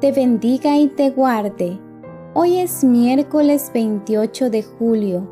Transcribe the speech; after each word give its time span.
te 0.00 0.12
bendiga 0.12 0.78
y 0.78 0.88
te 0.88 1.10
guarde. 1.10 1.78
Hoy 2.32 2.56
es 2.58 2.84
miércoles 2.84 3.70
28 3.74 4.48
de 4.48 4.62
julio. 4.62 5.28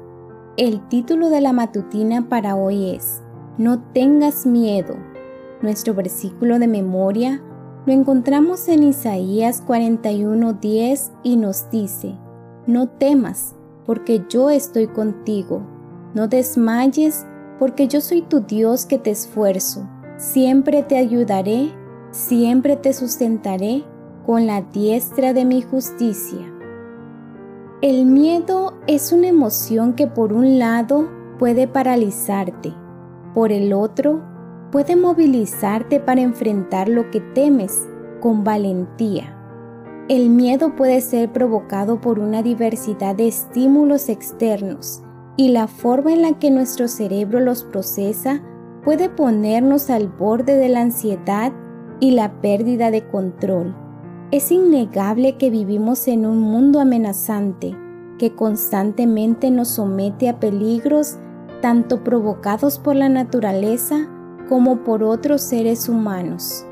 El 0.59 0.87
título 0.89 1.31
de 1.31 1.41
la 1.41 1.55
matutina 1.55 2.29
para 2.29 2.55
hoy 2.55 2.91
es 2.91 3.23
No 3.57 3.83
tengas 3.95 4.45
miedo. 4.45 4.95
Nuestro 5.63 5.95
versículo 5.95 6.59
de 6.59 6.69
memoria 6.69 7.43
lo 7.87 7.95
encontramos 7.95 8.69
en 8.69 8.83
Isaías 8.83 9.65
41:10 9.67 11.13
y 11.23 11.37
nos 11.37 11.71
dice, 11.71 12.19
No 12.67 12.91
temas, 12.91 13.55
porque 13.87 14.23
yo 14.29 14.51
estoy 14.51 14.89
contigo. 14.89 15.63
No 16.13 16.29
desmayes, 16.29 17.27
porque 17.59 17.89
yo 17.89 18.03
soy 18.03 18.21
tu 18.21 18.41
Dios 18.41 18.85
que 18.85 18.99
te 18.99 19.13
esfuerzo. 19.13 19.89
Siempre 20.19 20.83
te 20.83 20.99
ayudaré, 20.99 21.71
siempre 22.11 22.77
te 22.77 22.93
sustentaré 22.93 23.87
con 24.29 24.47
la 24.47 24.61
diestra 24.61 25.33
de 25.33 25.47
mi 25.47 25.63
justicia. 25.63 26.53
El 27.81 28.05
miedo 28.05 28.75
es 28.87 29.11
una 29.11 29.29
emoción 29.29 29.95
que 29.95 30.07
por 30.07 30.35
un 30.35 30.59
lado 30.59 31.09
puede 31.39 31.67
paralizarte, 31.67 32.75
por 33.33 33.53
el 33.53 33.73
otro 33.73 34.21
puede 34.71 34.97
movilizarte 34.97 35.99
para 35.99 36.21
enfrentar 36.21 36.91
lo 36.91 37.11
que 37.11 37.21
temes 37.21 37.89
con 38.21 38.45
valentía. 38.45 39.35
El 40.11 40.29
miedo 40.29 40.77
puede 40.77 41.01
ser 41.01 41.33
provocado 41.33 41.99
por 41.99 42.19
una 42.19 42.43
diversidad 42.43 43.17
de 43.17 43.29
estímulos 43.29 44.11
externos 44.11 45.03
y 45.39 45.53
la 45.53 45.69
forma 45.69 46.13
en 46.13 46.21
la 46.21 46.39
que 46.39 46.51
nuestro 46.51 46.87
cerebro 46.89 47.41
los 47.41 47.65
procesa 47.65 48.43
puede 48.85 49.09
ponernos 49.09 49.89
al 49.89 50.07
borde 50.07 50.59
de 50.59 50.69
la 50.69 50.83
ansiedad 50.83 51.51
y 51.99 52.11
la 52.11 52.43
pérdida 52.43 52.91
de 52.91 53.09
control. 53.09 53.88
Es 54.31 54.53
innegable 54.53 55.39
que 55.39 55.49
vivimos 55.49 56.07
en 56.07 56.27
un 56.27 56.39
mundo 56.39 56.81
amenazante 56.81 57.75
que 58.19 58.35
constantemente 58.35 59.51
nos 59.51 59.69
somete 59.69 60.29
a 60.29 60.39
peligros 60.39 61.17
tanto 61.63 62.05
provocados 62.05 62.79
por 62.79 62.95
la 62.95 63.09
naturaleza 63.09 64.07
como 64.51 64.85
por 64.85 65.03
otros 65.03 65.41
seres 65.41 65.89
humanos. 65.89 66.67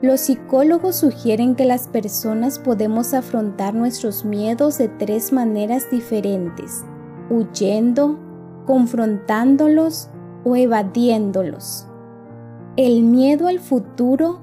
Los 0.00 0.22
psicólogos 0.22 0.96
sugieren 0.96 1.54
que 1.54 1.66
las 1.66 1.86
personas 1.86 2.58
podemos 2.58 3.12
afrontar 3.12 3.74
nuestros 3.74 4.24
miedos 4.24 4.78
de 4.78 4.88
tres 4.88 5.34
maneras 5.34 5.90
diferentes, 5.90 6.82
huyendo, 7.28 8.18
confrontándolos 8.64 10.08
o 10.44 10.56
evadiéndolos. 10.56 11.86
El 12.76 13.02
miedo 13.02 13.48
al 13.48 13.60
futuro 13.60 14.41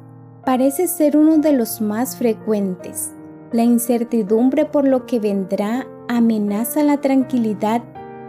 parece 0.50 0.88
ser 0.88 1.16
uno 1.16 1.38
de 1.38 1.54
los 1.54 1.80
más 1.80 2.18
frecuentes. 2.18 3.14
La 3.52 3.62
incertidumbre 3.62 4.66
por 4.66 4.88
lo 4.88 5.06
que 5.06 5.20
vendrá 5.20 5.86
amenaza 6.08 6.82
la 6.82 6.98
tranquilidad 6.98 7.84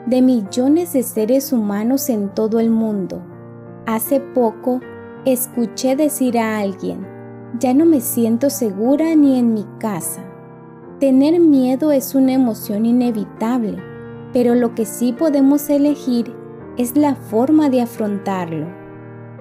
de 0.05 0.21
millones 0.21 0.93
de 0.93 1.03
seres 1.03 1.51
humanos 1.51 2.11
en 2.11 2.29
todo 2.29 2.61
el 2.61 2.69
mundo. 2.69 3.23
Hace 3.87 4.21
poco 4.21 4.81
escuché 5.25 5.97
decir 5.97 6.39
a 6.39 6.59
alguien, 6.59 7.07
ya 7.59 7.73
no 7.73 7.87
me 7.87 8.03
siento 8.03 8.51
segura 8.51 9.15
ni 9.15 9.39
en 9.39 9.55
mi 9.55 9.65
casa. 9.79 10.23
Tener 10.99 11.41
miedo 11.41 11.91
es 11.91 12.15
una 12.15 12.35
emoción 12.35 12.85
inevitable, 12.85 13.79
pero 14.35 14.55
lo 14.55 14.75
que 14.75 14.85
sí 14.85 15.15
podemos 15.15 15.71
elegir 15.71 16.35
es 16.77 16.99
la 16.99 17.15
forma 17.15 17.71
de 17.71 17.81
afrontarlo. 17.81 18.80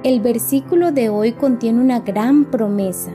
El 0.01 0.21
versículo 0.21 0.93
de 0.93 1.09
hoy 1.09 1.33
contiene 1.33 1.81
una 1.81 1.99
gran 1.99 2.45
promesa. 2.45 3.11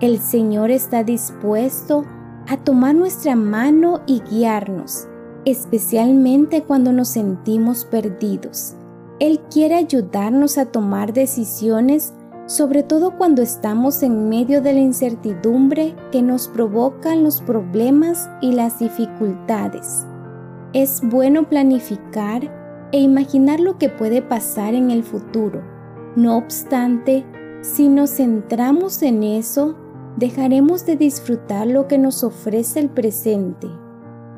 El 0.00 0.18
Señor 0.18 0.70
está 0.70 1.02
dispuesto 1.02 2.04
a 2.46 2.58
tomar 2.58 2.94
nuestra 2.94 3.34
mano 3.34 4.02
y 4.06 4.20
guiarnos, 4.20 5.08
especialmente 5.46 6.64
cuando 6.64 6.92
nos 6.92 7.08
sentimos 7.08 7.86
perdidos. 7.86 8.74
Él 9.20 9.40
quiere 9.50 9.76
ayudarnos 9.76 10.58
a 10.58 10.66
tomar 10.66 11.14
decisiones, 11.14 12.12
sobre 12.44 12.82
todo 12.82 13.16
cuando 13.16 13.40
estamos 13.40 14.02
en 14.02 14.28
medio 14.28 14.60
de 14.60 14.74
la 14.74 14.80
incertidumbre 14.80 15.96
que 16.12 16.20
nos 16.20 16.46
provocan 16.48 17.24
los 17.24 17.40
problemas 17.40 18.28
y 18.42 18.52
las 18.52 18.80
dificultades. 18.80 20.06
Es 20.74 21.00
bueno 21.02 21.48
planificar 21.48 22.52
e 22.92 23.00
imaginar 23.00 23.60
lo 23.60 23.78
que 23.78 23.88
puede 23.88 24.20
pasar 24.20 24.74
en 24.74 24.90
el 24.90 25.02
futuro 25.02 25.77
no 26.16 26.36
obstante, 26.36 27.24
si 27.60 27.88
nos 27.88 28.10
centramos 28.10 29.02
en 29.02 29.22
eso, 29.22 29.76
dejaremos 30.16 30.86
de 30.86 30.96
disfrutar 30.96 31.66
lo 31.66 31.86
que 31.86 31.98
nos 31.98 32.24
ofrece 32.24 32.80
el 32.80 32.88
presente. 32.88 33.68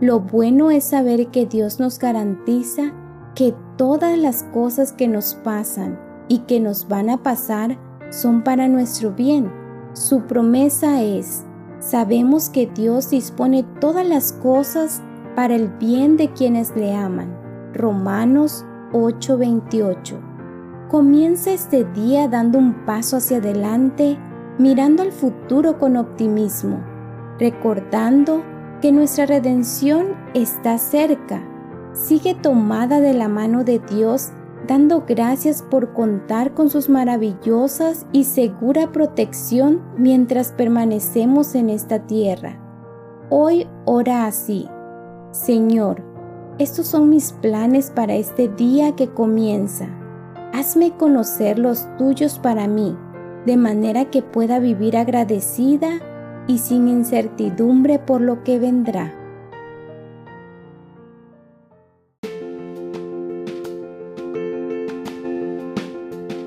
Lo 0.01 0.21
bueno 0.21 0.71
es 0.71 0.85
saber 0.85 1.29
que 1.29 1.47
Dios 1.47 1.81
nos 1.81 1.99
garantiza 1.99 2.93
que 3.35 3.55
todas 3.77 4.19
las 4.19 4.43
cosas 4.45 4.93
que 4.93 5.09
nos 5.09 5.35
pasan 5.35 5.99
y 6.29 6.41
que 6.41 6.61
nos 6.61 6.89
van 6.89 7.11
a 7.11 7.23
pasar 7.23 7.79
son 8.11 8.43
para 8.43 8.69
nuestro 8.69 9.13
bien. 9.13 9.51
Su 9.93 10.23
promesa 10.23 11.03
es, 11.03 11.45
sabemos 11.79 12.49
que 12.51 12.67
Dios 12.67 13.11
dispone 13.11 13.65
todas 13.81 14.07
las 14.07 14.33
cosas 14.33 15.03
para 15.35 15.55
el 15.55 15.69
bien 15.69 16.17
de 16.17 16.33
quienes 16.33 16.75
le 16.77 16.95
aman. 16.95 17.35
Romanos 17.75 18.65
8:28 18.93 20.20
Comienza 20.91 21.53
este 21.53 21.85
día 21.85 22.27
dando 22.27 22.59
un 22.59 22.85
paso 22.85 23.19
hacia 23.19 23.37
adelante, 23.37 24.19
mirando 24.59 25.05
al 25.05 25.13
futuro 25.13 25.79
con 25.79 25.97
optimismo, 25.97 26.81
recordando 27.39 28.43
que 28.83 28.91
nuestra 28.91 29.27
redención 29.27 30.17
está 30.35 30.79
cerca. 30.79 31.45
Sigue 31.93 32.35
tomada 32.35 32.99
de 32.99 33.13
la 33.13 33.29
mano 33.29 33.63
de 33.63 33.79
Dios, 33.79 34.31
dando 34.67 35.05
gracias 35.07 35.63
por 35.63 35.93
contar 35.93 36.55
con 36.55 36.69
sus 36.71 36.89
maravillosas 36.89 38.05
y 38.11 38.25
segura 38.25 38.91
protección 38.91 39.83
mientras 39.97 40.51
permanecemos 40.51 41.55
en 41.55 41.71
esta 41.71 42.01
tierra. 42.09 42.59
Hoy 43.29 43.69
ora 43.85 44.27
así. 44.27 44.67
Señor, 45.31 46.03
estos 46.59 46.89
son 46.89 47.11
mis 47.11 47.31
planes 47.31 47.93
para 47.93 48.17
este 48.17 48.49
día 48.49 48.97
que 48.97 49.09
comienza 49.09 50.00
hazme 50.53 50.93
conocer 50.97 51.59
los 51.59 51.87
tuyos 51.97 52.39
para 52.39 52.67
mí, 52.67 52.97
de 53.47 53.57
manera 53.57 54.11
que 54.11 54.23
pueda 54.23 54.59
vivir 54.59 54.97
agradecida 54.97 56.01
y 56.47 56.59
sin 56.59 56.89
incertidumbre 56.89 57.99
por 57.99 58.21
lo 58.21 58.43
que 58.43 58.59
vendrá. 58.59 59.15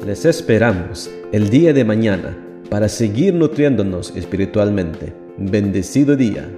Les 0.05 0.25
esperamos 0.25 1.09
el 1.31 1.49
día 1.49 1.71
de 1.71 1.85
mañana 1.85 2.37
para 2.69 2.89
seguir 2.89 3.33
nutriéndonos 3.33 4.13
espiritualmente. 4.17 5.13
Bendecido 5.37 6.15
día. 6.15 6.49